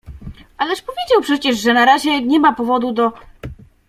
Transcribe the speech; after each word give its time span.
—Ależ 0.61 0.81
powiedział 0.81 1.21
przecież, 1.21 1.57
że 1.59 1.73
na 1.73 1.85
razie 1.85 2.21
nie 2.21 2.39
ma 2.39 2.53
powodu 2.55 2.91
do… 2.93 3.11